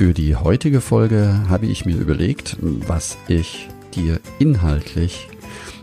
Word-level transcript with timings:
Für 0.00 0.14
die 0.14 0.34
heutige 0.34 0.80
Folge 0.80 1.44
habe 1.50 1.66
ich 1.66 1.84
mir 1.84 1.98
überlegt, 1.98 2.56
was 2.62 3.18
ich 3.28 3.68
dir 3.94 4.18
inhaltlich 4.38 5.28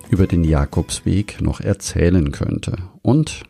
über 0.10 0.26
den 0.26 0.44
Jakobsweg 0.44 1.40
noch 1.40 1.62
erzählen 1.62 2.32
könnte. 2.32 2.78
Und 3.04 3.44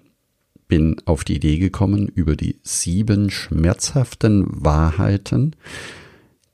bin 0.68 0.98
auf 1.06 1.24
die 1.24 1.38
Idee 1.38 1.58
gekommen, 1.58 2.10
über 2.10 2.36
die 2.36 2.60
sieben 2.64 3.30
schmerzhaften 3.30 4.44
Wahrheiten, 4.50 5.56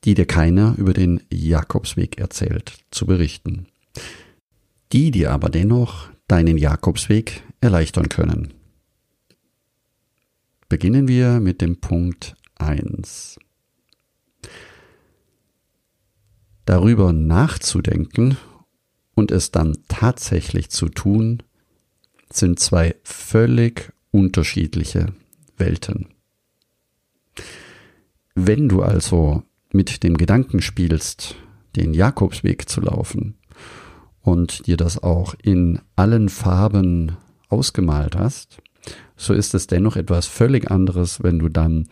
die 0.04 0.14
dir 0.14 0.28
keiner 0.28 0.76
über 0.78 0.94
den 0.94 1.24
Jakobsweg 1.32 2.20
erzählt, 2.20 2.86
zu 2.92 3.08
berichten. 3.08 3.66
Die 4.92 5.10
dir 5.10 5.32
aber 5.32 5.50
dennoch 5.50 6.10
deinen 6.28 6.60
Jakobsweg 6.60 7.42
erleichtern 7.62 8.10
können. 8.10 8.54
Beginnen 10.70 11.08
wir 11.08 11.40
mit 11.40 11.62
dem 11.62 11.78
Punkt 11.78 12.36
eins. 12.54 13.40
Darüber 16.66 17.14
nachzudenken 17.14 18.38
und 19.16 19.32
es 19.32 19.52
dann 19.52 19.78
tatsächlich 19.88 20.70
zu 20.70 20.90
tun, 20.90 21.44
sind 22.32 22.60
zwei 22.60 22.96
völlig 23.04 23.92
unterschiedliche 24.12 25.14
Welten. 25.58 26.08
Wenn 28.36 28.70
du 28.70 28.82
also 28.82 29.44
mit 29.72 30.04
dem 30.04 30.18
Gedanken 30.18 30.62
spielst, 30.62 31.36
den 31.76 31.94
Jakobsweg 31.94 32.68
zu 32.68 32.82
laufen 32.82 33.36
und 34.22 34.68
dir 34.68 34.78
das 34.78 35.02
auch 35.02 35.36
in 35.42 35.80
allen 35.96 36.30
Farben 36.30 37.18
ausgemalt 37.50 38.16
hast, 38.16 38.62
so 39.16 39.34
ist 39.34 39.54
es 39.54 39.68
dennoch 39.68 39.96
etwas 39.96 40.28
völlig 40.28 40.72
anderes, 40.72 41.22
wenn 41.24 41.40
du 41.40 41.50
dann 41.50 41.88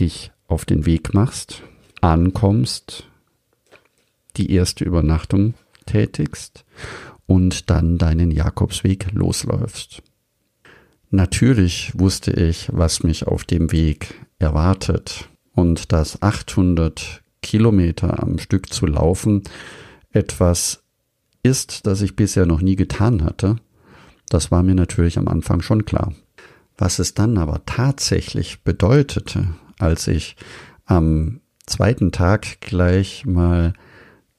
dich 0.00 0.32
auf 0.46 0.64
den 0.64 0.86
Weg 0.86 1.14
machst, 1.14 1.62
ankommst, 2.00 3.08
die 4.36 4.52
erste 4.52 4.84
Übernachtung 4.84 5.54
tätigst 5.86 6.64
und 7.26 7.70
dann 7.70 7.98
deinen 7.98 8.30
Jakobsweg 8.30 9.12
losläufst. 9.12 10.02
Natürlich 11.10 11.92
wusste 11.98 12.32
ich, 12.32 12.68
was 12.72 13.02
mich 13.02 13.26
auf 13.26 13.44
dem 13.44 13.70
Weg 13.72 14.14
erwartet 14.38 15.28
und 15.52 15.92
dass 15.92 16.22
800 16.22 17.22
Kilometer 17.40 18.22
am 18.22 18.38
Stück 18.38 18.72
zu 18.72 18.86
laufen 18.86 19.42
etwas 20.10 20.82
ist, 21.42 21.86
das 21.86 22.00
ich 22.00 22.16
bisher 22.16 22.46
noch 22.46 22.60
nie 22.60 22.74
getan 22.74 23.22
hatte. 23.22 23.56
Das 24.28 24.50
war 24.50 24.62
mir 24.62 24.74
natürlich 24.74 25.18
am 25.18 25.28
Anfang 25.28 25.60
schon 25.60 25.84
klar. 25.84 26.12
Was 26.76 26.98
es 26.98 27.14
dann 27.14 27.38
aber 27.38 27.64
tatsächlich 27.66 28.62
bedeutete, 28.62 29.48
als 29.78 30.08
ich 30.08 30.36
am 30.86 31.40
zweiten 31.66 32.10
Tag 32.10 32.60
gleich 32.60 33.24
mal 33.26 33.74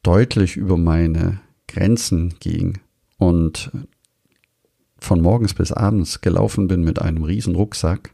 deutlich 0.05 0.55
über 0.55 0.77
meine 0.77 1.39
Grenzen 1.67 2.35
ging 2.39 2.79
und 3.17 3.71
von 4.99 5.21
morgens 5.21 5.53
bis 5.53 5.71
abends 5.71 6.21
gelaufen 6.21 6.67
bin 6.67 6.83
mit 6.83 7.01
einem 7.01 7.23
riesen 7.23 7.55
Rucksack, 7.55 8.13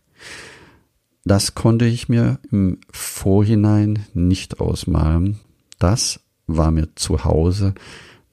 das 1.26 1.54
konnte 1.54 1.86
ich 1.86 2.10
mir 2.10 2.40
im 2.50 2.80
Vorhinein 2.92 4.06
nicht 4.14 4.60
ausmalen. 4.60 5.40
Das 5.80 6.22
war 6.48 6.72
mir 6.72 6.96
zu 6.96 7.26
Hause 7.26 7.76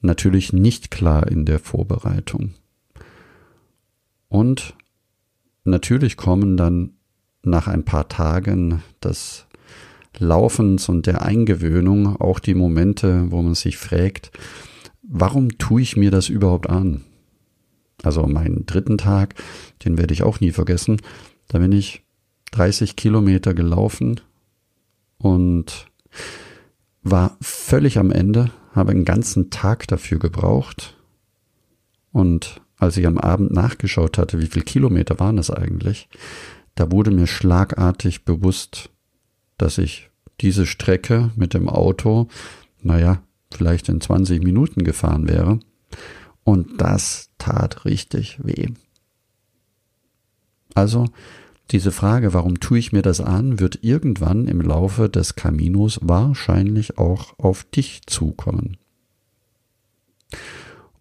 natürlich 0.01 0.53
nicht 0.53 0.89
klar 0.89 1.27
in 1.27 1.45
der 1.45 1.59
Vorbereitung. 1.59 2.53
Und 4.29 4.73
natürlich 5.65 6.15
kommen 6.15 6.55
dann 6.55 6.93
nach 7.43 7.67
ein 7.67 7.83
paar 7.83 8.07
Tagen 8.07 8.83
das 9.01 9.47
Laufens 10.17 10.89
und 10.89 11.05
der 11.05 11.21
Eingewöhnung 11.21 12.19
auch 12.19 12.39
die 12.39 12.55
Momente, 12.55 13.31
wo 13.31 13.41
man 13.41 13.55
sich 13.55 13.77
fragt, 13.77 14.31
warum 15.03 15.57
tue 15.57 15.81
ich 15.81 15.95
mir 15.95 16.11
das 16.11 16.29
überhaupt 16.29 16.69
an? 16.69 17.05
Also 18.03 18.25
meinen 18.25 18.65
dritten 18.65 18.97
Tag, 18.97 19.35
den 19.83 19.97
werde 19.97 20.13
ich 20.13 20.23
auch 20.23 20.39
nie 20.39 20.51
vergessen. 20.51 21.01
Da 21.47 21.59
bin 21.59 21.71
ich 21.71 22.03
30 22.51 22.95
Kilometer 22.95 23.53
gelaufen 23.53 24.21
und 25.17 25.87
war 27.03 27.37
völlig 27.41 27.97
am 27.97 28.11
Ende, 28.11 28.51
habe 28.73 28.91
einen 28.91 29.05
ganzen 29.05 29.49
Tag 29.49 29.87
dafür 29.87 30.19
gebraucht. 30.19 30.95
Und 32.11 32.61
als 32.77 32.97
ich 32.97 33.05
am 33.05 33.17
Abend 33.17 33.51
nachgeschaut 33.51 34.17
hatte, 34.17 34.39
wie 34.39 34.47
viele 34.47 34.65
Kilometer 34.65 35.19
waren 35.19 35.37
es 35.37 35.51
eigentlich, 35.51 36.09
da 36.75 36.91
wurde 36.91 37.11
mir 37.11 37.27
schlagartig 37.27 38.23
bewusst, 38.23 38.89
dass 39.61 39.77
ich 39.77 40.09
diese 40.41 40.65
Strecke 40.65 41.31
mit 41.35 41.53
dem 41.53 41.69
Auto, 41.69 42.27
naja, 42.81 43.21
vielleicht 43.51 43.89
in 43.89 44.01
20 44.01 44.43
Minuten 44.43 44.83
gefahren 44.83 45.27
wäre. 45.27 45.59
Und 46.43 46.81
das 46.81 47.29
tat 47.37 47.85
richtig 47.85 48.39
weh. 48.43 48.69
Also, 50.73 51.05
diese 51.71 51.91
Frage, 51.91 52.33
warum 52.33 52.59
tue 52.59 52.79
ich 52.79 52.91
mir 52.91 53.03
das 53.03 53.21
an, 53.21 53.59
wird 53.59 53.83
irgendwann 53.83 54.47
im 54.47 54.61
Laufe 54.61 55.09
des 55.09 55.35
Caminos 55.35 55.99
wahrscheinlich 56.01 56.97
auch 56.97 57.37
auf 57.37 57.63
dich 57.63 58.01
zukommen. 58.07 58.77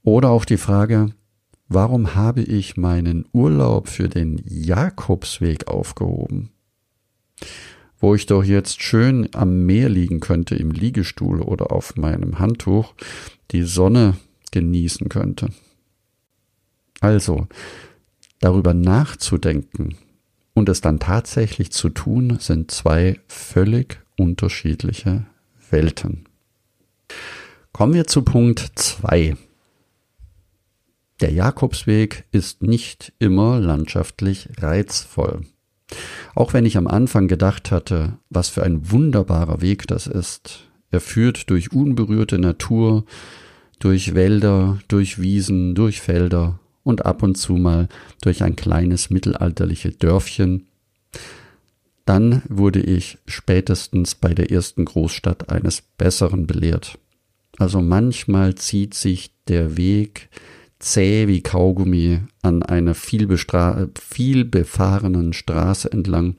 Oder 0.03 0.31
auch 0.31 0.45
die 0.45 0.59
Frage, 0.59 1.15
warum 1.69 2.15
habe 2.15 2.43
ich 2.43 2.77
meinen 2.77 3.27
Urlaub 3.33 3.89
für 3.89 4.09
den 4.09 4.43
Jakobsweg 4.45 5.69
aufgehoben? 5.69 6.51
Wo 8.01 8.15
ich 8.15 8.27
doch 8.27 8.45
jetzt 8.45 8.83
schön 8.83 9.29
am 9.35 9.67
Meer 9.67 9.89
liegen 9.89 10.21
könnte 10.21 10.55
im 10.55 10.71
Liegestuhl 10.71 11.41
oder 11.43 11.73
auf 11.73 11.97
meinem 11.97 12.39
Handtuch, 12.39 12.95
die 13.51 13.63
Sonne 13.63 14.17
genießen 14.53 15.09
könnte. 15.09 15.49
Also, 17.01 17.47
darüber 18.41 18.75
nachzudenken 18.75 19.97
und 20.55 20.69
es 20.69 20.81
dann 20.81 20.99
tatsächlich 20.99 21.73
zu 21.73 21.89
tun, 21.89 22.39
sind 22.41 22.71
zwei 22.71 23.21
völlig 23.29 24.01
unterschiedliche 24.17 25.27
Welten. 25.71 26.25
Kommen 27.73 27.95
wir 27.95 28.07
zu 28.07 28.23
Punkt 28.23 28.73
zwei. 28.75 29.37
Der 31.21 31.33
Jakobsweg 31.33 32.25
ist 32.31 32.63
nicht 32.63 33.13
immer 33.19 33.59
landschaftlich 33.59 34.49
reizvoll. 34.59 35.43
Auch 36.35 36.53
wenn 36.53 36.67
ich 36.67 36.77
am 36.77 36.87
Anfang 36.87 37.29
gedacht 37.29 37.71
hatte, 37.71 38.19
was 38.31 38.49
für 38.49 38.63
ein 38.63 38.91
wunderbarer 38.91 39.61
Weg 39.61 39.87
das 39.87 40.07
ist. 40.07 40.69
Er 40.91 41.01
führt 41.01 41.51
durch 41.51 41.73
unberührte 41.73 42.39
Natur, 42.39 43.05
durch 43.79 44.15
Wälder, 44.15 44.79
durch 44.89 45.21
Wiesen, 45.21 45.75
durch 45.75 46.01
Felder 46.01 46.59
und 46.83 47.07
ab 47.07 47.23
und 47.23 47.37
zu 47.37 47.55
mal 47.55 47.89
durch 48.23 48.43
ein 48.43 48.57
kleines 48.57 49.11
mittelalterliche 49.11 49.91
Dörfchen. 49.91 50.67
Dann 52.07 52.43
wurde 52.49 52.81
ich 52.81 53.19
spätestens 53.27 54.15
bei 54.15 54.33
der 54.33 54.51
ersten 54.51 54.87
Großstadt 54.87 55.51
eines 55.51 55.83
Besseren 55.83 56.47
belehrt. 56.47 56.99
Also 57.59 57.83
manchmal 57.83 58.55
zieht 58.55 58.95
sich 58.95 59.33
der 59.49 59.77
Weg 59.77 60.31
zäh 60.79 61.27
wie 61.29 61.43
Kaugummi 61.43 62.21
an 62.43 62.63
einer 62.63 62.95
viel, 62.95 63.29
viel 63.99 64.51
Straße 65.33 65.93
entlang 65.93 66.37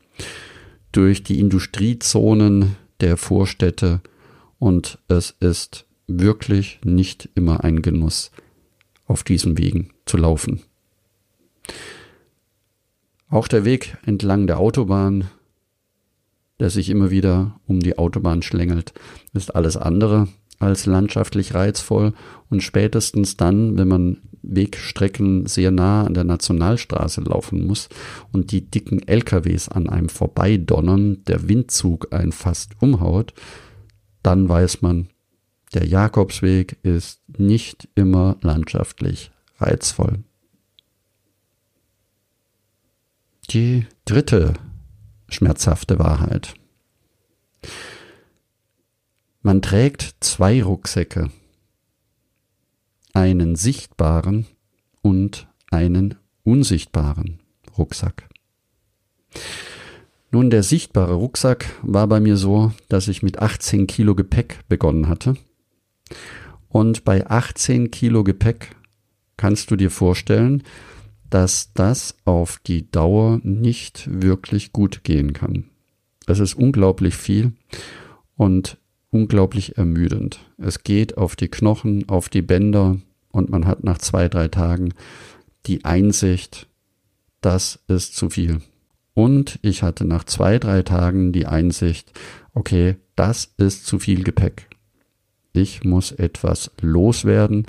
durch 0.92 1.24
die 1.24 1.40
Industriezonen 1.40 2.76
der 3.00 3.18
Vorstädte 3.18 4.02
und 4.58 5.00
es 5.08 5.36
ist 5.40 5.86
wirklich 6.08 6.80
nicht 6.84 7.30
immer 7.36 7.64
ein 7.64 7.82
Genuss, 7.82 8.32
auf 9.06 9.24
diesen 9.24 9.58
Wegen 9.58 9.92
zu 10.06 10.18
laufen. 10.18 10.62
Auch 13.30 13.48
der 13.48 13.64
Weg 13.64 13.98
entlang 14.06 14.48
der 14.48 14.60
Autobahn, 14.60 15.30
der 16.60 16.70
sich 16.70 16.90
immer 16.90 17.12
wieder 17.12 17.60
um 17.68 17.80
die 17.80 17.98
Autobahn 17.98 18.42
schlängelt, 18.42 18.94
ist 19.34 19.56
alles 19.56 19.78
andere 19.78 20.28
als 20.60 20.86
landschaftlich 20.86 21.54
reizvoll 21.54 22.14
und 22.50 22.62
spätestens 22.62 23.38
dann, 23.38 23.78
wenn 23.78 23.88
man 23.88 24.18
Wegstrecken 24.42 25.46
sehr 25.46 25.72
nah 25.72 26.06
an 26.06 26.14
der 26.14 26.24
Nationalstraße 26.24 27.22
laufen 27.22 27.66
muss 27.66 27.90
und 28.32 28.52
die 28.52 28.70
dicken 28.70 29.06
LKWs 29.08 29.70
an 29.70 29.90
einem 29.90 30.10
vorbeidonnern, 30.10 31.24
der 31.26 31.48
Windzug 31.48 32.14
einen 32.14 32.32
fast 32.32 32.74
umhaut, 32.82 33.34
dann 34.24 34.48
weiß 34.48 34.82
man, 34.82 35.10
der 35.74 35.86
Jakobsweg 35.86 36.78
ist 36.84 37.22
nicht 37.38 37.88
immer 37.96 38.38
landschaftlich 38.42 39.32
reizvoll. 39.60 40.24
Die 43.52 43.86
dritte 44.06 44.54
schmerzhafte 45.28 46.00
Wahrheit. 46.00 46.54
Man 49.42 49.62
trägt 49.62 50.16
zwei 50.20 50.62
Rucksäcke, 50.62 51.32
einen 53.14 53.56
sichtbaren 53.56 54.48
und 55.02 55.48
einen 55.72 56.16
unsichtbaren 56.44 57.40
Rucksack. 57.78 58.28
Nun, 60.32 60.50
der 60.50 60.62
sichtbare 60.62 61.14
Rucksack 61.14 61.68
war 61.82 62.08
bei 62.08 62.20
mir 62.20 62.36
so, 62.36 62.74
dass 62.90 63.08
ich 63.08 63.24
mit 63.24 63.40
18 63.40 63.88
Kilo 63.88 64.14
Gepäck 64.14 64.60
begonnen 64.68 65.08
hatte. 65.08 65.38
Und 66.68 67.06
bei 67.06 67.26
18 67.26 67.92
Kilo 67.92 68.26
Gepäck 68.26 68.76
kannst 69.38 69.72
du 69.72 69.78
dir 69.78 69.90
vorstellen, 69.90 70.64
dass 71.30 71.72
das 71.74 72.18
auf 72.26 72.60
die 72.60 72.92
Dauer 72.92 73.40
nicht 73.44 74.10
wirklich 74.22 74.74
gut 74.74 75.06
gehen 75.06 75.32
kann. 75.32 75.70
Es 76.28 76.40
ist 76.40 76.56
unglaublich 76.56 77.16
viel 77.16 77.54
und 78.36 78.78
unglaublich 79.12 79.78
ermüdend. 79.78 80.40
Es 80.58 80.84
geht 80.84 81.18
auf 81.18 81.36
die 81.36 81.48
Knochen, 81.48 82.08
auf 82.10 82.30
die 82.30 82.42
Bänder 82.42 82.98
und 83.32 83.50
man 83.50 83.66
hat 83.66 83.84
nach 83.84 83.98
zwei, 83.98 84.28
drei 84.28 84.48
Tagen 84.48 84.94
die 85.66 85.86
Einsicht, 85.86 86.68
das 87.42 87.80
ist 87.88 88.16
zu 88.16 88.30
viel. 88.30 88.62
Und 89.14 89.60
ich 89.62 89.84
hatte 89.84 90.06
nach 90.06 90.24
zwei, 90.24 90.60
drei 90.60 90.82
Tagen 90.82 91.32
die 91.32 91.46
Einsicht, 91.46 92.12
okay, 92.54 92.96
das 93.16 93.54
ist 93.58 93.86
zu 93.86 94.00
viel 94.00 94.24
Gepäck. 94.24 94.68
Ich 95.52 95.84
muss 95.84 96.12
etwas 96.12 96.72
loswerden 96.82 97.66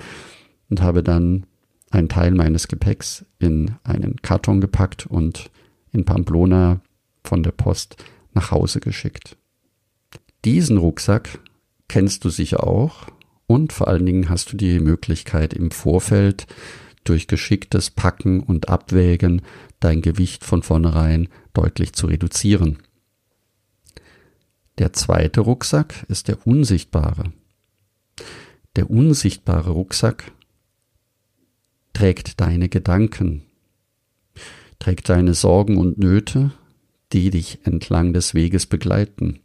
und 0.69 0.81
habe 0.83 1.03
dann 1.03 1.47
einen 1.91 2.09
Teil 2.09 2.31
meines 2.33 2.69
Gepäcks 2.69 3.25
in 3.39 3.73
einen 3.83 4.23
Karton 4.23 4.61
gepackt 4.61 5.07
und 5.07 5.51
in 5.93 6.05
Pamplona 6.05 6.81
von 7.25 7.43
der 7.43 7.51
Post 7.51 7.97
nach 8.33 8.53
Hause 8.53 8.81
geschickt. 8.81 9.37
Diesen 10.45 10.79
Rucksack 10.79 11.39
kennst 11.89 12.25
du 12.25 12.31
sicher 12.31 12.67
auch 12.67 13.09
und 13.47 13.73
vor 13.73 13.89
allen 13.89 14.07
Dingen 14.07 14.29
hast 14.29 14.53
du 14.53 14.57
die 14.57 14.81
Möglichkeit 14.81 15.53
im 15.53 15.71
Vorfeld 15.71 16.47
durch 17.05 17.27
geschicktes 17.27 17.91
Packen 17.91 18.41
und 18.41 18.69
Abwägen 18.69 19.43
dein 19.81 20.03
Gewicht 20.03 20.45
von 20.45 20.63
vornherein 20.63 21.29
deutlich 21.53 21.93
zu 21.93 22.07
reduzieren. 22.07 22.79
Der 24.79 24.93
zweite 24.93 25.41
Rucksack 25.41 26.07
ist 26.09 26.29
der 26.29 26.47
unsichtbare. 26.47 27.33
Der 28.77 28.89
unsichtbare 28.89 29.71
Rucksack 29.71 30.33
trägt 31.93 32.41
deine 32.41 32.69
Gedanken, 32.69 33.43
trägt 34.79 35.09
deine 35.09 35.35
Sorgen 35.35 35.77
und 35.77 35.99
Nöte, 35.99 36.53
die 37.13 37.31
dich 37.31 37.59
entlang 37.65 38.13
des 38.13 38.33
Weges 38.33 38.67
begleiten. 38.67 39.41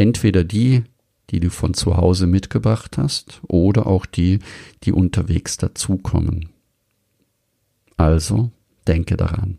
Entweder 0.00 0.44
die, 0.44 0.84
die 1.28 1.40
du 1.40 1.50
von 1.50 1.74
zu 1.74 1.98
Hause 1.98 2.26
mitgebracht 2.26 2.96
hast, 2.96 3.42
oder 3.46 3.86
auch 3.86 4.06
die, 4.06 4.38
die 4.82 4.92
unterwegs 4.92 5.58
dazukommen. 5.58 6.48
Also 7.98 8.50
denke 8.86 9.18
daran. 9.18 9.58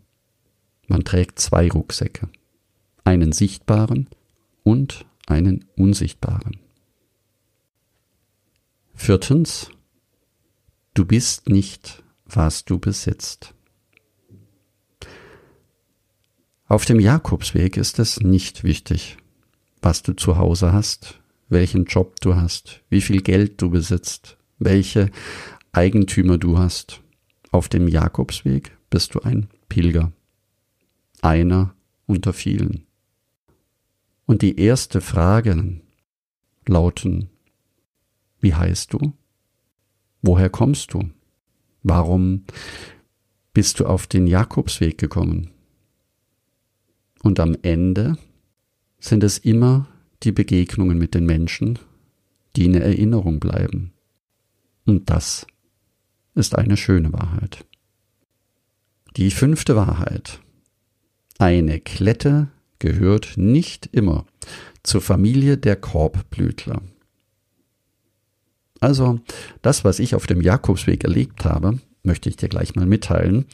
Man 0.88 1.04
trägt 1.04 1.38
zwei 1.38 1.68
Rucksäcke. 1.68 2.28
Einen 3.04 3.30
sichtbaren 3.30 4.08
und 4.64 5.06
einen 5.28 5.64
unsichtbaren. 5.76 6.58
Viertens, 8.94 9.70
du 10.94 11.04
bist 11.04 11.48
nicht, 11.50 12.02
was 12.24 12.64
du 12.64 12.80
besitzt. 12.80 13.54
Auf 16.66 16.84
dem 16.84 16.98
Jakobsweg 16.98 17.76
ist 17.76 18.00
es 18.00 18.18
nicht 18.18 18.64
wichtig, 18.64 19.18
was 19.82 20.02
du 20.02 20.14
zu 20.14 20.38
Hause 20.38 20.72
hast, 20.72 21.20
welchen 21.48 21.84
Job 21.84 22.20
du 22.20 22.36
hast, 22.36 22.80
wie 22.88 23.00
viel 23.00 23.20
Geld 23.20 23.60
du 23.60 23.70
besitzt, 23.70 24.38
welche 24.58 25.10
Eigentümer 25.72 26.38
du 26.38 26.58
hast. 26.58 27.02
Auf 27.50 27.68
dem 27.68 27.88
Jakobsweg 27.88 28.76
bist 28.88 29.14
du 29.14 29.20
ein 29.20 29.48
Pilger, 29.68 30.12
einer 31.20 31.74
unter 32.06 32.32
vielen. 32.32 32.86
Und 34.24 34.40
die 34.42 34.58
erste 34.58 35.00
Frage 35.00 35.80
lauten, 36.66 37.28
wie 38.40 38.54
heißt 38.54 38.92
du? 38.92 39.12
Woher 40.22 40.48
kommst 40.48 40.94
du? 40.94 41.10
Warum 41.82 42.44
bist 43.52 43.80
du 43.80 43.86
auf 43.86 44.06
den 44.06 44.26
Jakobsweg 44.26 44.96
gekommen? 44.96 45.50
Und 47.22 47.40
am 47.40 47.56
Ende 47.62 48.16
sind 49.02 49.24
es 49.24 49.36
immer 49.36 49.88
die 50.22 50.32
Begegnungen 50.32 50.96
mit 50.96 51.14
den 51.14 51.26
Menschen, 51.26 51.78
die 52.56 52.64
in 52.64 52.74
Erinnerung 52.74 53.40
bleiben. 53.40 53.92
Und 54.86 55.10
das 55.10 55.46
ist 56.34 56.56
eine 56.56 56.76
schöne 56.76 57.12
Wahrheit. 57.12 57.66
Die 59.16 59.30
fünfte 59.30 59.76
Wahrheit. 59.76 60.40
Eine 61.38 61.80
Klette 61.80 62.48
gehört 62.78 63.36
nicht 63.36 63.88
immer 63.92 64.24
zur 64.82 65.02
Familie 65.02 65.58
der 65.58 65.76
Korbblütler. 65.76 66.80
Also, 68.80 69.20
das, 69.62 69.84
was 69.84 69.98
ich 69.98 70.14
auf 70.14 70.26
dem 70.26 70.40
Jakobsweg 70.40 71.04
erlebt 71.04 71.44
habe, 71.44 71.78
möchte 72.02 72.28
ich 72.28 72.36
dir 72.36 72.48
gleich 72.48 72.74
mal 72.74 72.86
mitteilen. 72.86 73.46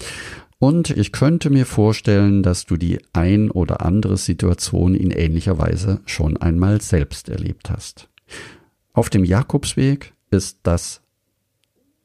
Und 0.58 0.90
ich 0.90 1.12
könnte 1.12 1.50
mir 1.50 1.66
vorstellen, 1.66 2.42
dass 2.42 2.66
du 2.66 2.76
die 2.76 2.98
ein 3.12 3.50
oder 3.50 3.82
andere 3.82 4.16
Situation 4.16 4.94
in 4.94 5.12
ähnlicher 5.12 5.58
Weise 5.58 6.00
schon 6.04 6.36
einmal 6.36 6.80
selbst 6.80 7.28
erlebt 7.28 7.70
hast. 7.70 8.08
Auf 8.92 9.08
dem 9.08 9.24
Jakobsweg 9.24 10.12
ist 10.30 10.58
das 10.64 11.00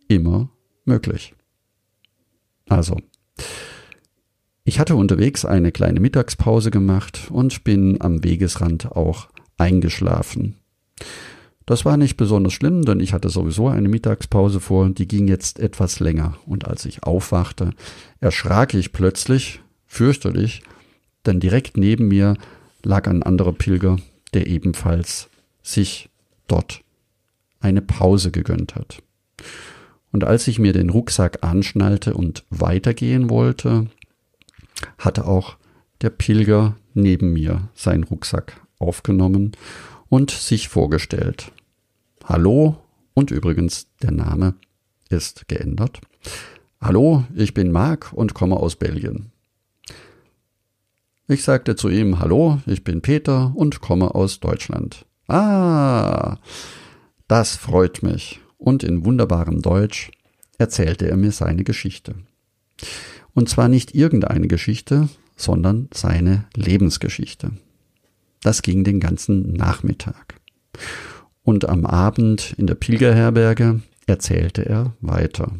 immer 0.08 0.50
möglich. 0.86 1.34
Also, 2.70 2.98
ich 4.64 4.80
hatte 4.80 4.96
unterwegs 4.96 5.46
eine 5.46 5.72
kleine 5.72 6.00
Mittagspause 6.00 6.70
gemacht 6.70 7.32
und 7.32 7.64
bin 7.64 8.00
am 8.02 8.24
Wegesrand 8.24 8.92
auch 8.92 9.30
eingeschlafen. 9.58 10.58
Das 11.66 11.86
war 11.86 11.96
nicht 11.98 12.18
besonders 12.18 12.54
schlimm, 12.54 12.84
denn 12.84 13.00
ich 13.00 13.14
hatte 13.14 13.30
sowieso 13.30 13.68
eine 13.68 13.88
Mittagspause 13.88 14.60
vor, 14.60 14.90
die 14.90 15.08
ging 15.08 15.28
jetzt 15.28 15.60
etwas 15.60 16.00
länger. 16.00 16.38
Und 16.46 16.68
als 16.68 16.86
ich 16.86 17.04
aufwachte, 17.04 17.72
erschrak 18.20 18.74
ich 18.74 18.92
plötzlich, 18.92 19.62
fürchterlich, 19.86 20.62
denn 21.26 21.40
direkt 21.40 21.78
neben 21.78 22.10
mir 22.10 22.36
lag 22.84 23.08
ein 23.08 23.24
anderer 23.24 23.54
Pilger, 23.54 23.98
der 24.34 24.48
ebenfalls 24.48 25.30
sich 25.62 26.10
dort 26.48 26.82
eine 27.62 27.82
Pause 27.82 28.32
gegönnt 28.32 28.76
hat. 28.76 29.02
Und 30.12 30.26
als 30.26 30.48
ich 30.48 30.60
mir 30.60 30.74
den 30.74 30.90
Rucksack 30.90 31.40
anschnallte 31.42 32.14
und 32.14 32.44
weitergehen 32.50 33.30
wollte, 33.30 33.88
hatte 34.98 35.26
auch 35.26 35.56
der 36.02 36.10
Pilger 36.10 36.76
neben 36.94 37.32
mir 37.34 37.70
seinen 37.74 38.04
Rucksack 38.04 38.62
aufgenommen 38.80 39.54
und 40.14 40.30
sich 40.30 40.70
vorgestellt. 40.70 41.52
Hallo 42.24 42.78
und 43.16 43.32
übrigens 43.32 43.88
der 44.04 44.12
Name 44.12 44.54
ist 45.10 45.48
geändert. 45.48 46.02
Hallo, 46.80 47.24
ich 47.34 47.56
bin 47.56 47.72
Marc 47.72 48.14
und 48.14 48.36
komme 48.36 48.58
aus 48.58 48.76
Belgien. 48.76 49.32
Ich 51.28 51.44
sagte 51.44 51.76
zu 51.76 51.90
ihm 51.90 52.20
Hallo, 52.20 52.62
ich 52.68 52.84
bin 52.84 53.02
Peter 53.02 53.54
und 53.56 53.82
komme 53.82 54.14
aus 54.14 54.40
Deutschland. 54.40 55.08
Ah, 55.28 56.38
das 57.28 57.56
freut 57.56 58.04
mich. 58.04 58.40
Und 58.60 58.84
in 58.84 59.06
wunderbarem 59.06 59.64
Deutsch 59.64 60.12
erzählte 60.60 61.10
er 61.10 61.18
mir 61.18 61.32
seine 61.32 61.64
Geschichte. 61.64 62.14
Und 63.34 63.50
zwar 63.50 63.68
nicht 63.68 63.96
irgendeine 63.96 64.48
Geschichte, 64.48 65.10
sondern 65.36 65.90
seine 65.92 66.46
Lebensgeschichte. 66.54 67.54
Das 68.44 68.62
ging 68.62 68.84
den 68.84 69.00
ganzen 69.00 69.54
Nachmittag. 69.54 70.36
Und 71.44 71.68
am 71.68 71.86
Abend 71.86 72.54
in 72.58 72.68
der 72.68 72.76
Pilgerherberge 72.76 73.82
erzählte 74.06 74.66
er 74.66 74.94
weiter. 75.02 75.52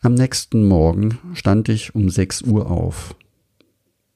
Am 0.00 0.14
nächsten 0.14 0.66
Morgen 0.66 1.18
stand 1.34 1.68
ich 1.68 1.94
um 1.94 2.10
sechs 2.10 2.42
Uhr 2.42 2.70
auf. 2.70 3.14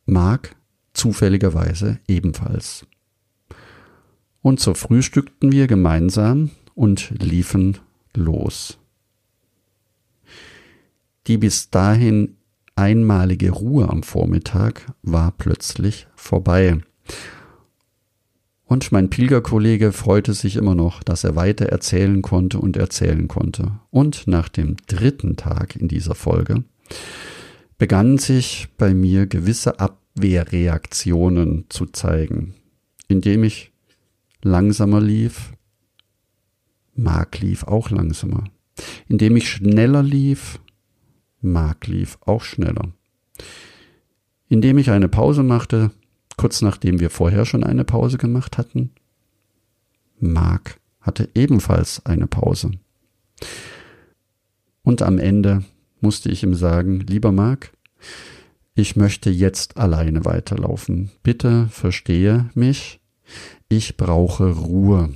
Mark 0.06 0.56
zufälligerweise 0.92 1.98
ebenfalls. 2.08 2.86
Und 4.42 4.60
so 4.60 4.74
frühstückten 4.74 5.52
wir 5.52 5.66
gemeinsam 5.66 6.50
und 6.74 7.10
liefen 7.22 7.78
los. 8.14 8.78
Die 11.26 11.38
bis 11.38 11.70
dahin 11.70 12.36
einmalige 12.80 13.50
Ruhe 13.50 13.88
am 13.88 14.02
Vormittag 14.02 14.86
war 15.02 15.32
plötzlich 15.32 16.08
vorbei. 16.16 16.78
Und 18.64 18.90
mein 18.90 19.10
Pilgerkollege 19.10 19.92
freute 19.92 20.32
sich 20.32 20.56
immer 20.56 20.74
noch, 20.74 21.02
dass 21.02 21.24
er 21.24 21.36
weiter 21.36 21.66
erzählen 21.66 22.22
konnte 22.22 22.58
und 22.58 22.76
erzählen 22.76 23.28
konnte. 23.28 23.80
Und 23.90 24.26
nach 24.26 24.48
dem 24.48 24.76
dritten 24.86 25.36
Tag 25.36 25.76
in 25.76 25.88
dieser 25.88 26.14
Folge 26.14 26.64
begannen 27.78 28.18
sich 28.18 28.68
bei 28.78 28.94
mir 28.94 29.26
gewisse 29.26 29.78
Abwehrreaktionen 29.78 31.66
zu 31.68 31.86
zeigen, 31.86 32.54
indem 33.08 33.44
ich 33.44 33.72
langsamer 34.42 35.00
lief, 35.00 35.52
Mark 36.94 37.40
lief 37.40 37.64
auch 37.64 37.90
langsamer. 37.90 38.44
Indem 39.08 39.36
ich 39.36 39.50
schneller 39.50 40.02
lief, 40.02 40.60
Mark 41.40 41.86
lief 41.86 42.18
auch 42.20 42.42
schneller. 42.42 42.88
Indem 44.48 44.78
ich 44.78 44.90
eine 44.90 45.08
Pause 45.08 45.42
machte, 45.42 45.90
kurz 46.36 46.62
nachdem 46.62 47.00
wir 47.00 47.10
vorher 47.10 47.44
schon 47.44 47.64
eine 47.64 47.84
Pause 47.84 48.18
gemacht 48.18 48.58
hatten, 48.58 48.90
Mark 50.18 50.78
hatte 51.00 51.28
ebenfalls 51.34 52.04
eine 52.04 52.26
Pause. 52.26 52.72
Und 54.82 55.02
am 55.02 55.18
Ende 55.18 55.64
musste 56.00 56.30
ich 56.30 56.42
ihm 56.42 56.54
sagen, 56.54 57.00
lieber 57.00 57.32
Mark, 57.32 57.72
ich 58.74 58.96
möchte 58.96 59.30
jetzt 59.30 59.76
alleine 59.76 60.24
weiterlaufen. 60.24 61.10
Bitte 61.22 61.68
verstehe 61.70 62.50
mich. 62.54 63.00
Ich 63.68 63.96
brauche 63.96 64.50
Ruhe. 64.50 65.14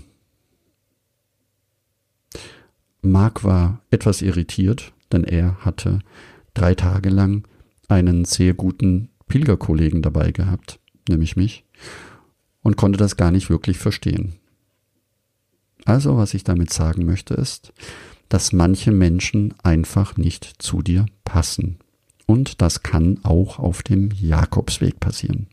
Mark 3.03 3.45
war 3.45 3.81
etwas 3.91 4.23
irritiert, 4.23 4.93
denn 5.15 5.25
er 5.25 5.65
hatte 5.65 6.01
drei 6.53 6.75
Tage 6.75 7.09
lang 7.09 7.47
einen 7.89 8.25
sehr 8.25 8.55
guten 8.55 9.11
Pilgerkollegen 9.29 10.03
dabei 10.03 10.33
gehabt, 10.33 10.79
nämlich 11.09 11.37
mich, 11.37 11.65
und 12.63 12.77
konnte 12.77 12.99
das 12.99 13.17
gar 13.17 13.31
nicht 13.31 13.51
wirklich 13.51 13.79
verstehen. 13.79 14.35
Also, 15.85 16.17
was 16.17 16.35
ich 16.35 16.45
damit 16.45 16.73
sagen 16.73 17.05
möchte, 17.05 17.35
ist, 17.35 17.73
dass 18.29 18.53
manche 18.53 18.91
Menschen 18.91 19.55
einfach 19.63 20.17
nicht 20.17 20.45
zu 20.59 20.83
dir 20.83 21.07
passen. 21.25 21.79
Und 22.27 22.63
das 22.63 22.83
kann 22.83 23.21
auch 23.23 23.59
auf 23.59 23.83
dem 23.83 24.11
Jakobsweg 24.11 24.99
passieren. 24.99 25.49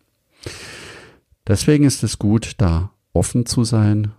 Deswegen 1.47 1.83
ist 1.83 2.03
es 2.03 2.17
gut, 2.17 2.53
da 2.57 2.91
offen 3.13 3.45
zu 3.45 3.65
sein 3.65 4.13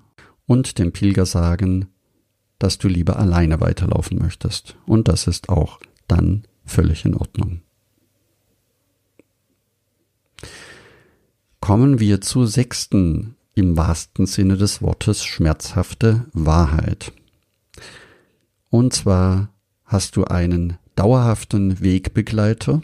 und 0.46 0.78
dem 0.78 0.92
Pilger 0.92 1.25
sagen, 1.25 1.87
dass 2.62 2.78
du 2.78 2.87
lieber 2.87 3.19
alleine 3.19 3.61
weiterlaufen 3.61 4.19
möchtest. 4.19 4.76
Und 4.87 5.09
das 5.09 5.26
ist 5.26 5.49
auch 5.49 5.81
dann 6.07 6.45
völlig 6.64 7.04
in 7.04 7.16
Ordnung. 7.16 7.62
Kommen 11.59 11.99
wir 11.99 12.21
zur 12.21 12.47
sechsten, 12.47 13.35
im 13.57 13.76
wahrsten 13.76 14.26
Sinne 14.26 14.57
des 14.57 14.81
Wortes, 14.81 15.25
schmerzhafte 15.25 16.26
Wahrheit. 16.35 17.12
Und 18.71 18.95
zwar 18.95 19.49
hast 19.85 20.14
du 20.14 20.25
einen 20.25 20.78
dauerhaften 20.95 21.81
Wegbegleiter. 21.81 22.81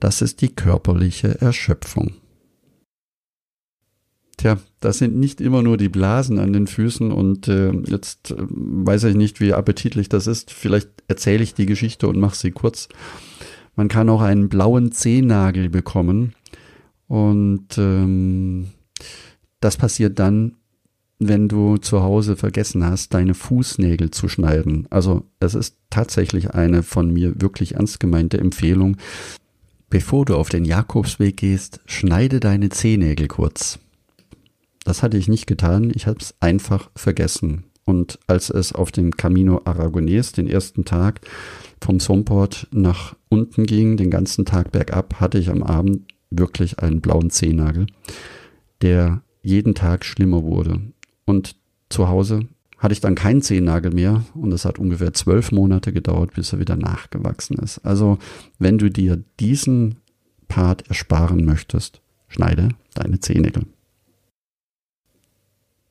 Das 0.00 0.22
ist 0.22 0.40
die 0.40 0.52
körperliche 0.52 1.40
Erschöpfung. 1.40 2.14
Tja, 4.40 4.56
das 4.80 4.96
sind 4.96 5.18
nicht 5.18 5.42
immer 5.42 5.60
nur 5.60 5.76
die 5.76 5.90
Blasen 5.90 6.38
an 6.38 6.54
den 6.54 6.66
Füßen 6.66 7.12
und 7.12 7.46
äh, 7.46 7.72
jetzt 7.72 8.30
äh, 8.30 8.36
weiß 8.38 9.04
ich 9.04 9.14
nicht, 9.14 9.38
wie 9.38 9.52
appetitlich 9.52 10.08
das 10.08 10.26
ist. 10.26 10.50
Vielleicht 10.50 10.88
erzähle 11.08 11.42
ich 11.42 11.52
die 11.52 11.66
Geschichte 11.66 12.08
und 12.08 12.18
mache 12.18 12.36
sie 12.36 12.50
kurz. 12.50 12.88
Man 13.76 13.88
kann 13.88 14.08
auch 14.08 14.22
einen 14.22 14.48
blauen 14.48 14.92
Zehennagel 14.92 15.68
bekommen 15.68 16.32
und 17.06 17.76
ähm, 17.76 18.68
das 19.60 19.76
passiert 19.76 20.18
dann, 20.18 20.56
wenn 21.18 21.46
du 21.46 21.76
zu 21.76 22.02
Hause 22.02 22.34
vergessen 22.34 22.82
hast, 22.82 23.12
deine 23.12 23.34
Fußnägel 23.34 24.10
zu 24.10 24.30
schneiden. 24.30 24.86
Also 24.88 25.26
es 25.38 25.54
ist 25.54 25.76
tatsächlich 25.90 26.54
eine 26.54 26.82
von 26.82 27.12
mir 27.12 27.38
wirklich 27.42 27.74
ernst 27.74 28.00
gemeinte 28.00 28.38
Empfehlung. 28.38 28.96
Bevor 29.90 30.24
du 30.24 30.36
auf 30.36 30.48
den 30.48 30.64
Jakobsweg 30.64 31.36
gehst, 31.36 31.82
schneide 31.84 32.40
deine 32.40 32.70
Zehennägel 32.70 33.28
kurz. 33.28 33.78
Das 34.90 35.04
hatte 35.04 35.18
ich 35.18 35.28
nicht 35.28 35.46
getan, 35.46 35.92
ich 35.94 36.08
habe 36.08 36.18
es 36.18 36.34
einfach 36.40 36.90
vergessen. 36.96 37.62
Und 37.84 38.18
als 38.26 38.50
es 38.50 38.72
auf 38.72 38.90
dem 38.90 39.16
Camino 39.16 39.58
Aragonés 39.58 40.34
den 40.34 40.48
ersten 40.48 40.84
Tag 40.84 41.20
vom 41.80 42.00
Somport 42.00 42.66
nach 42.72 43.14
unten 43.28 43.66
ging, 43.66 43.96
den 43.96 44.10
ganzen 44.10 44.44
Tag 44.46 44.72
bergab, 44.72 45.20
hatte 45.20 45.38
ich 45.38 45.48
am 45.48 45.62
Abend 45.62 46.12
wirklich 46.30 46.80
einen 46.80 47.00
blauen 47.00 47.30
Zehennagel, 47.30 47.86
der 48.82 49.22
jeden 49.42 49.76
Tag 49.76 50.04
schlimmer 50.04 50.42
wurde. 50.42 50.80
Und 51.24 51.54
zu 51.88 52.08
Hause 52.08 52.48
hatte 52.76 52.92
ich 52.92 53.00
dann 53.00 53.14
keinen 53.14 53.42
Zehennagel 53.42 53.92
mehr 53.92 54.24
und 54.34 54.52
es 54.52 54.64
hat 54.64 54.80
ungefähr 54.80 55.12
zwölf 55.12 55.52
Monate 55.52 55.92
gedauert, 55.92 56.34
bis 56.34 56.52
er 56.52 56.58
wieder 56.58 56.74
nachgewachsen 56.74 57.58
ist. 57.58 57.78
Also 57.86 58.18
wenn 58.58 58.76
du 58.76 58.90
dir 58.90 59.22
diesen 59.38 60.00
Part 60.48 60.88
ersparen 60.88 61.44
möchtest, 61.44 62.00
schneide 62.26 62.70
deine 62.94 63.20
Zehennägel. 63.20 63.66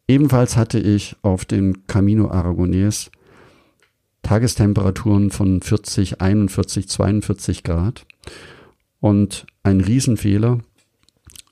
Ebenfalls 0.09 0.57
hatte 0.57 0.79
ich 0.79 1.15
auf 1.21 1.45
dem 1.45 1.85
Camino 1.85 2.31
Aragonés 2.31 3.11
Tagestemperaturen 4.23 5.29
von 5.29 5.61
40, 5.61 6.19
41, 6.19 6.89
42 6.89 7.61
Grad 7.63 8.07
und 8.99 9.45
ein 9.61 9.81
Riesenfehler, 9.81 10.61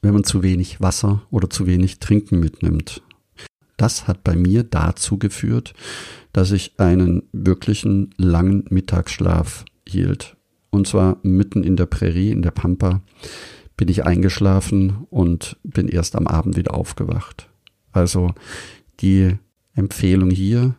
wenn 0.02 0.14
man 0.16 0.24
zu 0.24 0.42
wenig 0.42 0.82
Wasser 0.82 1.22
oder 1.30 1.52
zu 1.52 1.68
wenig 1.68 2.00
Trinken 2.00 2.40
mitnimmt. 2.40 3.04
Das 3.78 4.08
hat 4.08 4.24
bei 4.24 4.36
mir 4.36 4.64
dazu 4.64 5.20
geführt, 5.20 5.76
dass 6.34 6.50
ich 6.50 6.80
einen 6.80 7.30
wirklichen 7.32 8.10
langen 8.18 8.66
Mittagsschlaf 8.72 9.66
hielt. 9.88 10.36
Und 10.72 10.88
zwar 10.88 11.20
mitten 11.22 11.64
in 11.64 11.76
der 11.76 11.86
Prärie, 11.86 12.32
in 12.32 12.42
der 12.42 12.52
Pampa, 12.52 13.04
bin 13.78 13.88
ich 13.88 14.04
eingeschlafen 14.04 15.06
und 15.12 15.58
bin 15.62 15.88
erst 15.88 16.16
am 16.16 16.26
Abend 16.26 16.58
wieder 16.58 16.74
aufgewacht. 16.74 17.48
Also 17.98 18.36
die 19.00 19.36
Empfehlung 19.74 20.30
hier, 20.30 20.76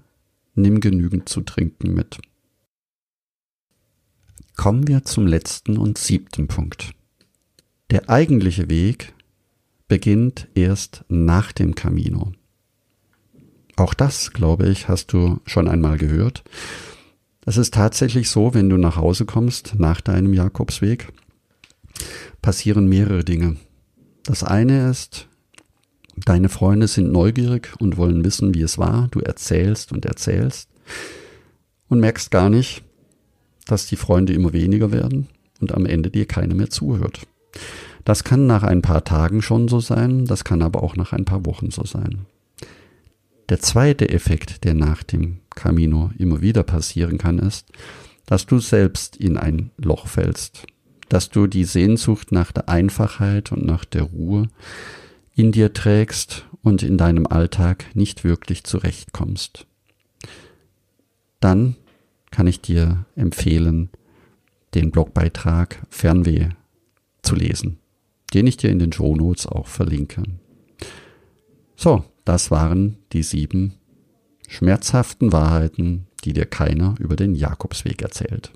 nimm 0.55 0.81
genügend 0.81 1.29
zu 1.29 1.41
trinken 1.41 1.93
mit. 1.93 2.21
Kommen 4.57 4.87
wir 4.87 5.03
zum 5.03 5.27
letzten 5.27 5.79
und 5.79 5.99
siebten 5.99 6.47
Punkt. 6.47 6.93
Der 7.91 8.09
eigentliche 8.09 8.71
Weg 8.71 9.15
beginnt 9.89 10.47
erst 10.55 11.05
nach 11.09 11.51
dem 11.51 11.75
Camino. 11.75 12.33
Auch 13.75 13.95
das, 13.95 14.33
glaube 14.33 14.69
ich, 14.69 14.89
hast 14.89 15.13
du 15.13 15.41
schon 15.45 15.67
einmal 15.67 15.99
gehört. 15.99 16.45
Es 17.47 17.57
ist 17.57 17.75
tatsächlich 17.75 18.31
so, 18.31 18.55
wenn 18.55 18.69
du 18.69 18.77
nach 18.77 18.97
Hause 18.97 19.25
kommst 19.25 19.75
nach 19.77 20.01
deinem 20.01 20.35
Jakobsweg, 20.35 21.09
passieren 22.43 22.89
mehrere 22.89 23.25
Dinge. 23.25 23.57
Das 24.25 24.45
eine 24.45 24.89
ist, 24.89 25.28
Deine 26.25 26.49
Freunde 26.49 26.89
sind 26.89 27.13
neugierig 27.13 27.75
und 27.79 27.97
wollen 27.97 28.25
wissen, 28.25 28.55
wie 28.55 28.63
es 28.63 28.79
war. 28.79 29.09
Du 29.11 29.21
erzählst 29.21 29.93
und 29.93 30.05
erzählst 30.05 30.69
und 31.89 32.01
merkst 32.01 32.31
gar 32.31 32.51
nicht, 32.51 32.83
dass 33.67 33.87
die 33.87 33.97
Freunde 33.97 34.33
immer 34.33 34.53
weniger 34.53 34.93
werden 34.93 35.29
und 35.61 35.73
am 35.75 35.87
Ende 35.87 36.11
dir 36.11 36.27
keiner 36.27 36.55
mehr 36.55 36.71
zuhört. 36.71 37.21
Das 38.05 38.25
kann 38.25 38.47
nach 38.47 38.63
ein 38.63 38.81
paar 38.81 39.05
Tagen 39.05 39.43
schon 39.43 39.69
so 39.69 39.81
sein, 39.81 40.25
das 40.25 40.45
kann 40.45 40.63
aber 40.63 40.83
auch 40.83 40.97
nach 40.97 41.13
ein 41.13 41.25
paar 41.25 41.45
Wochen 41.45 41.71
so 41.71 41.85
sein. 41.85 42.27
Der 43.49 43.61
zweite 43.61 44.09
Effekt, 44.09 44.65
der 44.65 44.75
nach 44.75 45.03
dem 45.03 45.41
Camino 45.51 46.11
immer 46.19 46.41
wieder 46.41 46.63
passieren 46.63 47.19
kann, 47.19 47.39
ist, 47.39 47.71
dass 48.27 48.47
du 48.47 48.61
selbst 48.61 49.17
in 49.17 49.37
ein 49.37 49.71
Loch 49.79 50.07
fällst, 50.07 50.67
dass 51.09 51.31
du 51.31 51.47
die 51.47 51.65
Sehnsucht 51.65 52.33
nach 52.33 52.53
der 52.53 52.69
Einfachheit 52.69 53.53
und 53.53 53.65
nach 53.65 53.85
der 53.85 54.03
Ruhe 54.03 54.49
in 55.39 55.53
dir 55.53 55.73
trägst 55.73 56.47
und 56.63 56.83
in 56.83 56.99
deinem 56.99 57.25
Alltag 57.29 57.95
nicht 57.95 58.25
wirklich 58.25 58.65
zurechtkommst. 58.65 59.69
Dann 61.39 61.77
kann 62.33 62.49
ich 62.49 62.61
dir 62.61 63.07
empfehlen, 63.15 63.89
den 64.75 64.91
Blogbeitrag 64.91 65.87
Fernweh 65.91 66.49
zu 67.23 67.37
lesen, 67.37 67.79
den 68.35 68.49
ich 68.49 68.57
dir 68.57 68.71
in 68.71 68.81
den 68.81 68.93
Shownotes 68.93 69.47
auch 69.47 69.69
verlinke. 69.69 70.25
So, 71.77 72.05
das 72.25 72.51
waren 72.51 72.99
die 73.13 73.23
sieben 73.23 73.75
schmerzhaften 74.49 75.31
Wahrheiten, 75.31 76.09
die 76.25 76.33
dir 76.33 76.47
keiner 76.47 76.97
über 76.99 77.15
den 77.15 77.37
Jakobsweg 77.37 78.03
erzählt, 78.03 78.51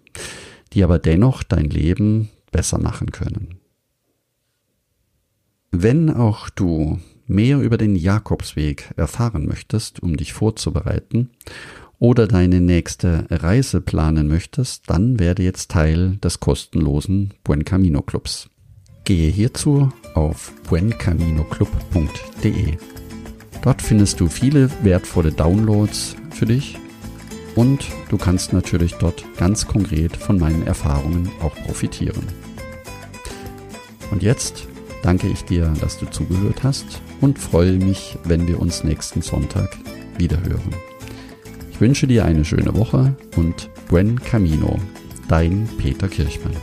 die 0.72 0.82
aber 0.82 0.98
dennoch 0.98 1.44
dein 1.44 1.66
Leben 1.66 2.30
besser 2.50 2.80
machen 2.80 3.12
können. 3.12 3.61
Wenn 5.74 6.10
auch 6.10 6.50
du 6.50 6.98
mehr 7.26 7.58
über 7.58 7.78
den 7.78 7.96
Jakobsweg 7.96 8.90
erfahren 8.96 9.46
möchtest, 9.46 10.02
um 10.02 10.18
dich 10.18 10.34
vorzubereiten, 10.34 11.30
oder 11.98 12.26
deine 12.26 12.60
nächste 12.60 13.26
Reise 13.30 13.80
planen 13.80 14.28
möchtest, 14.28 14.90
dann 14.90 15.18
werde 15.18 15.44
jetzt 15.44 15.70
Teil 15.70 16.16
des 16.16 16.40
kostenlosen 16.40 17.32
Buen 17.42 17.64
Camino 17.64 18.02
Clubs. 18.02 18.50
Gehe 19.04 19.30
hierzu 19.30 19.90
auf 20.14 20.52
buencaminoclub.de. 20.68 22.76
Dort 23.62 23.80
findest 23.80 24.20
du 24.20 24.26
viele 24.26 24.68
wertvolle 24.82 25.30
Downloads 25.30 26.16
für 26.30 26.46
dich 26.46 26.76
und 27.54 27.86
du 28.10 28.18
kannst 28.18 28.52
natürlich 28.52 28.94
dort 28.94 29.24
ganz 29.38 29.66
konkret 29.66 30.16
von 30.16 30.38
meinen 30.38 30.66
Erfahrungen 30.66 31.30
auch 31.40 31.54
profitieren. 31.54 32.24
Und 34.10 34.24
jetzt 34.24 34.66
danke 35.02 35.28
ich 35.28 35.44
dir, 35.44 35.72
dass 35.80 35.98
du 35.98 36.06
zugehört 36.06 36.62
hast 36.62 37.02
und 37.20 37.38
freue 37.38 37.72
mich, 37.72 38.16
wenn 38.24 38.46
wir 38.46 38.60
uns 38.60 38.84
nächsten 38.84 39.22
Sonntag 39.22 39.76
wiederhören. 40.16 40.74
Ich 41.70 41.80
wünsche 41.80 42.06
dir 42.06 42.24
eine 42.24 42.44
schöne 42.44 42.74
Woche 42.74 43.14
und 43.36 43.68
buen 43.88 44.20
camino, 44.22 44.78
dein 45.28 45.68
Peter 45.78 46.08
Kirchmann. 46.08 46.56